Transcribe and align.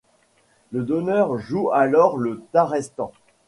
Le 0.71 0.81
donneur 0.81 1.37
joue 1.37 1.69
alors 1.71 2.17
le 2.17 2.41
tas 2.53 2.65
restant. 2.65 3.11